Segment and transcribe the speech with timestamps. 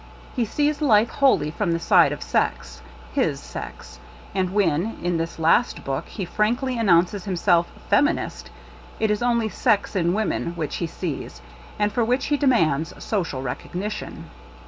[0.35, 2.81] He sees life wholly from the side of sex—
[3.21, 3.99] his sex;
[4.33, 8.49] and when, as in this last book, he frankly announces himself "femin ist,"
[8.99, 11.39] it is only sex in woman which he sees,
[11.77, 14.27] and for which he demands social recognition.